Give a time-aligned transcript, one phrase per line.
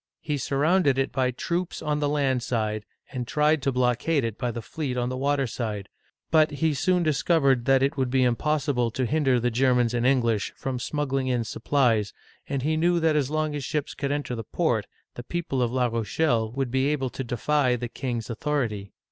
[0.19, 4.49] He surrounded it by troops on the land side, and tried to blockade it by
[4.49, 5.89] the fleet on the water side;
[6.31, 10.53] but he soon discovered that it would be impossible to hinder the Germans and English
[10.57, 12.13] from smuggling in supplies,
[12.49, 15.71] and he knew that as long as ships could enter the port the people of
[15.71, 18.93] La Rochelle would be able to defy the king's authority.